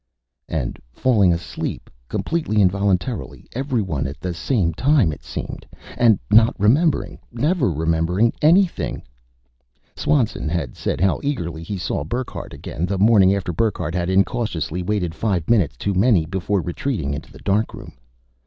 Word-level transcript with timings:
_And 0.49 0.79
falling 0.91 1.31
asleep, 1.31 1.87
completely 2.09 2.59
involuntarily 2.59 3.47
everyone 3.53 4.07
at 4.07 4.19
the 4.19 4.33
same 4.33 4.73
time, 4.73 5.11
it 5.11 5.23
seemed. 5.23 5.63
And 5.95 6.17
not 6.31 6.59
remembering, 6.59 7.19
never 7.31 7.71
remembering 7.71 8.33
anything 8.41 9.03
Swanson 9.95 10.49
had 10.49 10.75
said 10.75 11.01
how 11.01 11.19
eagerly 11.21 11.61
he 11.61 11.77
saw 11.77 12.03
Burckhardt 12.03 12.51
again, 12.51 12.87
the 12.87 12.97
morning 12.97 13.35
after 13.35 13.53
Burckhardt 13.53 13.93
had 13.93 14.09
incautiously 14.09 14.81
waited 14.81 15.13
five 15.13 15.47
minutes 15.47 15.77
too 15.77 15.93
many 15.93 16.25
before 16.25 16.61
retreating 16.61 17.13
into 17.13 17.31
the 17.31 17.37
darkroom. 17.37 17.91